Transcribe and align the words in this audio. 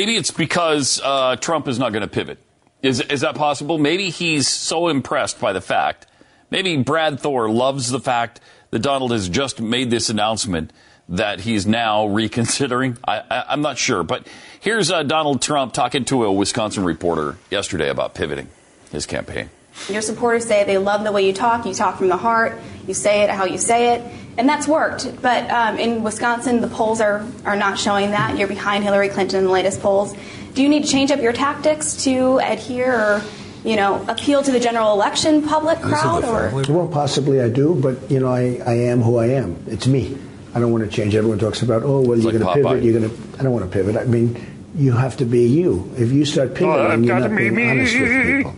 Maybe 0.00 0.16
it's 0.16 0.30
because 0.30 0.98
uh, 1.04 1.36
Trump 1.36 1.68
is 1.68 1.78
not 1.78 1.92
going 1.92 2.00
to 2.00 2.08
pivot. 2.08 2.38
Is, 2.80 3.02
is 3.02 3.20
that 3.20 3.34
possible? 3.34 3.76
Maybe 3.76 4.08
he's 4.08 4.48
so 4.48 4.88
impressed 4.88 5.38
by 5.38 5.52
the 5.52 5.60
fact. 5.60 6.06
Maybe 6.50 6.78
Brad 6.78 7.20
Thor 7.20 7.50
loves 7.50 7.90
the 7.90 8.00
fact 8.00 8.40
that 8.70 8.78
Donald 8.78 9.12
has 9.12 9.28
just 9.28 9.60
made 9.60 9.90
this 9.90 10.08
announcement 10.08 10.72
that 11.10 11.40
he's 11.40 11.66
now 11.66 12.06
reconsidering. 12.20 12.96
I, 13.06 13.44
am 13.50 13.60
not 13.60 13.76
sure. 13.76 14.02
But 14.02 14.26
here's 14.60 14.90
uh, 14.90 15.02
Donald 15.02 15.42
Trump 15.42 15.74
talking 15.74 16.06
to 16.06 16.24
a 16.24 16.32
Wisconsin 16.32 16.84
reporter 16.84 17.36
yesterday 17.50 17.90
about 17.90 18.14
pivoting 18.14 18.48
his 18.90 19.04
campaign. 19.04 19.50
Your 19.90 20.00
supporters 20.00 20.46
say 20.46 20.64
they 20.64 20.78
love 20.78 21.04
the 21.04 21.12
way 21.12 21.26
you 21.26 21.34
talk. 21.34 21.66
You 21.66 21.74
talk 21.74 21.98
from 21.98 22.08
the 22.08 22.16
heart. 22.16 22.58
You 22.86 22.94
say 22.94 23.20
it 23.22 23.28
how 23.28 23.44
you 23.44 23.58
say 23.58 23.96
it. 23.96 24.02
And 24.38 24.48
that's 24.48 24.66
worked. 24.66 25.20
But 25.20 25.50
um, 25.50 25.78
in 25.78 26.02
Wisconsin, 26.02 26.60
the 26.60 26.68
polls 26.68 27.00
are, 27.00 27.26
are 27.44 27.56
not 27.56 27.78
showing 27.78 28.12
that. 28.12 28.38
You're 28.38 28.48
behind 28.48 28.84
Hillary 28.84 29.08
Clinton 29.08 29.40
in 29.40 29.44
the 29.44 29.50
latest 29.50 29.80
polls. 29.80 30.14
Do 30.54 30.62
you 30.62 30.68
need 30.68 30.84
to 30.84 30.88
change 30.88 31.10
up 31.10 31.20
your 31.20 31.32
tactics 31.32 32.04
to 32.04 32.38
adhere 32.38 32.92
or, 32.92 33.22
you 33.64 33.76
know, 33.76 34.04
appeal 34.08 34.42
to 34.42 34.50
the 34.50 34.60
general 34.60 34.92
election 34.92 35.42
public 35.42 35.80
crowd? 35.80 36.24
Or? 36.24 36.50
Well, 36.72 36.88
possibly 36.88 37.40
I 37.40 37.48
do, 37.48 37.74
but, 37.74 38.10
you 38.10 38.20
know, 38.20 38.28
I, 38.28 38.60
I 38.66 38.74
am 38.74 39.02
who 39.02 39.18
I 39.18 39.26
am. 39.26 39.62
It's 39.66 39.86
me. 39.86 40.16
I 40.54 40.60
don't 40.60 40.72
want 40.72 40.84
to 40.84 40.90
change. 40.90 41.14
Everyone 41.14 41.38
talks 41.38 41.62
about, 41.62 41.82
oh, 41.82 42.00
well, 42.00 42.18
you're 42.18 42.32
like 42.32 42.40
going 42.40 42.46
to 42.46 42.68
pivot. 42.68 42.82
You're 42.82 42.98
going 42.98 43.10
to. 43.10 43.38
I 43.38 43.42
don't 43.44 43.52
want 43.52 43.64
to 43.64 43.70
pivot. 43.70 43.96
I 43.96 44.04
mean, 44.04 44.44
you 44.74 44.92
have 44.92 45.16
to 45.18 45.24
be 45.24 45.46
you. 45.46 45.92
If 45.96 46.10
you 46.10 46.24
start 46.24 46.54
pivoting, 46.54 47.04
you're 47.04 47.20
not 47.20 47.36
being 47.36 47.54
me. 47.54 47.70
honest 47.70 47.98
with 47.98 48.26
people 48.26 48.56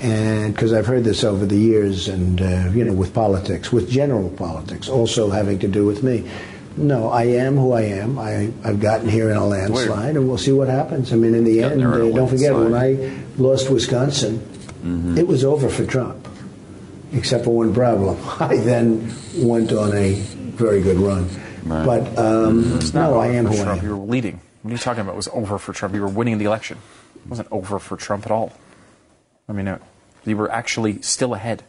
and 0.00 0.54
because 0.54 0.72
I've 0.72 0.86
heard 0.86 1.04
this 1.04 1.24
over 1.24 1.44
the 1.44 1.56
years, 1.56 2.08
and 2.08 2.40
uh, 2.40 2.70
you 2.72 2.84
know, 2.84 2.92
with 2.92 3.12
politics, 3.12 3.72
with 3.72 3.90
general 3.90 4.30
politics, 4.30 4.88
also 4.88 5.30
having 5.30 5.58
to 5.60 5.68
do 5.68 5.86
with 5.86 6.02
me. 6.02 6.28
No, 6.76 7.10
I 7.10 7.24
am 7.24 7.56
who 7.56 7.72
I 7.72 7.82
am. 7.82 8.20
I, 8.20 8.52
I've 8.62 8.78
gotten 8.78 9.08
here 9.08 9.30
in 9.30 9.36
a 9.36 9.44
landslide, 9.44 10.14
and 10.14 10.28
we'll 10.28 10.38
see 10.38 10.52
what 10.52 10.68
happens. 10.68 11.12
I 11.12 11.16
mean, 11.16 11.34
in 11.34 11.42
the 11.42 11.64
end, 11.64 11.84
uh, 11.84 11.98
don't 12.10 12.28
forget 12.28 12.54
when 12.54 12.72
I 12.72 13.18
lost 13.36 13.68
Wisconsin, 13.68 14.38
mm-hmm. 14.38 15.18
it 15.18 15.26
was 15.26 15.42
over 15.42 15.68
for 15.68 15.84
Trump, 15.84 16.28
except 17.12 17.44
for 17.44 17.56
one 17.56 17.74
problem. 17.74 18.16
I 18.40 18.58
then 18.58 19.12
went 19.34 19.72
on 19.72 19.92
a 19.96 20.14
very 20.14 20.80
good 20.80 20.98
run. 20.98 21.28
Right. 21.64 21.84
But 21.84 22.16
um, 22.16 22.78
no, 22.94 23.18
I 23.18 23.28
am 23.28 23.46
who 23.46 23.56
Trump. 23.56 23.68
I 23.70 23.76
am. 23.78 23.84
You 23.84 23.96
were 23.96 24.06
leading. 24.06 24.40
What 24.62 24.70
are 24.70 24.72
you 24.72 24.78
talking 24.78 25.00
about? 25.00 25.14
It 25.14 25.16
was 25.16 25.28
over 25.32 25.58
for 25.58 25.72
Trump. 25.72 25.94
You 25.96 26.02
were 26.02 26.08
winning 26.08 26.38
the 26.38 26.44
election. 26.44 26.78
It 27.16 27.28
wasn't 27.28 27.48
over 27.50 27.80
for 27.80 27.96
Trump 27.96 28.24
at 28.24 28.30
all. 28.30 28.52
I 29.48 29.52
mean, 29.52 29.68
uh, 29.68 29.78
you 30.24 30.36
were 30.36 30.50
actually 30.50 31.02
still 31.02 31.34
ahead. 31.34 31.62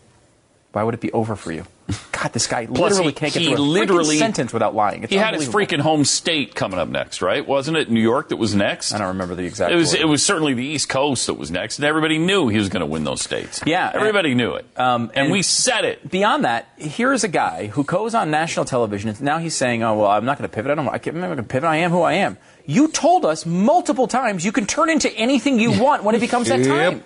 Why 0.71 0.83
would 0.83 0.93
it 0.93 1.01
be 1.01 1.11
over 1.11 1.35
for 1.35 1.51
you? 1.51 1.65
God, 2.11 2.33
this 2.33 2.45
guy 2.45 2.65
literally 2.65 3.05
he, 3.05 3.13
can't 3.13 3.33
get 3.33 3.43
through 3.43 3.55
a 3.55 3.57
literally, 3.57 4.17
sentence 4.17 4.53
without 4.53 4.75
lying. 4.75 5.03
It's 5.03 5.11
he 5.11 5.17
had 5.17 5.33
his 5.33 5.49
freaking 5.49 5.79
home 5.79 6.05
state 6.05 6.53
coming 6.53 6.77
up 6.77 6.87
next, 6.87 7.23
right? 7.23 7.47
Wasn't 7.47 7.75
it 7.75 7.89
New 7.89 8.01
York 8.01 8.29
that 8.29 8.37
was 8.37 8.53
next? 8.53 8.93
I 8.93 8.99
don't 8.99 9.07
remember 9.07 9.33
the 9.33 9.45
exact. 9.45 9.71
It 9.71 9.77
was. 9.77 9.93
Order. 9.93 10.03
It 10.03 10.07
was 10.07 10.23
certainly 10.23 10.53
the 10.53 10.65
East 10.65 10.89
Coast 10.89 11.25
that 11.25 11.35
was 11.35 11.49
next, 11.49 11.79
and 11.79 11.85
everybody 11.85 12.19
knew 12.19 12.47
he 12.47 12.59
was 12.59 12.69
going 12.69 12.81
to 12.81 12.85
win 12.85 13.03
those 13.05 13.21
states. 13.21 13.61
Yeah, 13.65 13.89
everybody 13.91 14.31
and, 14.31 14.37
knew 14.37 14.53
it, 14.55 14.67
um, 14.77 15.09
and, 15.15 15.25
and, 15.25 15.31
we 15.31 15.41
said 15.41 15.85
it. 15.85 16.07
Beyond 16.07 16.45
that, 16.45 16.67
here's 16.77 17.23
a 17.23 17.27
guy 17.27 17.67
who 17.67 17.83
goes 17.83 18.13
on 18.13 18.29
national 18.29 18.65
television, 18.65 19.09
and 19.09 19.21
now 19.21 19.39
he's 19.39 19.55
saying, 19.55 19.81
"Oh 19.81 19.97
well, 19.97 20.11
I'm 20.11 20.25
not 20.25 20.37
going 20.37 20.47
to 20.47 20.53
pivot. 20.53 20.71
I 20.71 20.75
don't. 20.75 20.87
I 20.87 21.01
am 21.09 21.19
not 21.19 21.27
going 21.27 21.37
to 21.37 21.43
pivot. 21.43 21.67
I 21.67 21.77
am 21.77 21.89
who 21.89 22.01
I 22.01 22.13
am." 22.13 22.37
You 22.67 22.89
told 22.89 23.25
us 23.25 23.47
multiple 23.47 24.07
times 24.07 24.45
you 24.45 24.51
can 24.51 24.67
turn 24.67 24.91
into 24.91 25.11
anything 25.13 25.59
you 25.59 25.81
want 25.81 26.03
when 26.03 26.13
it 26.13 26.19
becomes 26.19 26.49
that 26.49 26.63
time. 26.63 26.97
Yep. 26.97 27.03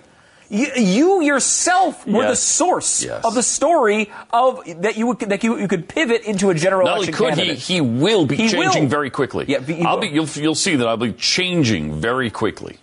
You, 0.50 0.66
you 0.76 1.22
yourself 1.22 2.06
were 2.06 2.22
yes. 2.22 2.30
the 2.30 2.36
source 2.36 3.04
yes. 3.04 3.24
of 3.24 3.34
the 3.34 3.42
story 3.42 4.10
of 4.30 4.62
that 4.82 4.96
you 4.96 5.14
that 5.14 5.42
you, 5.42 5.58
you 5.58 5.68
could 5.68 5.88
pivot 5.88 6.22
into 6.22 6.50
a 6.50 6.54
general 6.54 6.86
Not 6.86 6.98
election 6.98 7.14
only 7.14 7.30
could 7.30 7.38
candidate. 7.38 7.62
he, 7.62 7.74
he 7.74 7.80
will 7.80 8.26
be 8.26 8.36
he 8.36 8.48
changing 8.48 8.82
will. 8.84 8.90
very 8.90 9.10
quickly. 9.10 9.46
Yeah, 9.48 9.60
I'll 9.86 9.98
be, 9.98 10.08
you'll, 10.08 10.26
you'll 10.26 10.54
see 10.54 10.76
that 10.76 10.86
I'll 10.86 10.96
be 10.96 11.12
changing 11.12 12.00
very 12.00 12.30
quickly. 12.30 12.78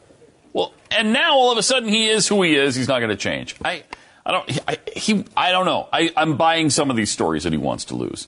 Well, 0.53 0.73
and 0.89 1.13
now 1.13 1.35
all 1.35 1.51
of 1.51 1.57
a 1.57 1.63
sudden 1.63 1.87
he 1.87 2.09
is 2.09 2.27
who 2.27 2.41
he 2.41 2.55
is. 2.55 2.75
He's 2.75 2.87
not 2.87 2.99
going 2.99 3.09
to 3.09 3.15
change. 3.15 3.55
I, 3.63 3.83
I 4.25 4.31
don't. 4.31 4.59
I, 4.67 4.77
he. 4.95 5.25
I 5.37 5.51
don't 5.51 5.65
know. 5.65 5.87
I, 5.93 6.11
I'm 6.17 6.37
buying 6.37 6.69
some 6.69 6.89
of 6.89 6.97
these 6.97 7.11
stories 7.11 7.43
that 7.43 7.53
he 7.53 7.57
wants 7.57 7.85
to 7.85 7.95
lose. 7.95 8.25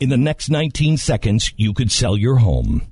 In 0.00 0.08
the 0.08 0.16
next 0.16 0.50
19 0.50 0.96
seconds, 0.96 1.52
you 1.56 1.72
could 1.72 1.92
sell 1.92 2.16
your 2.16 2.36
home 2.36 2.91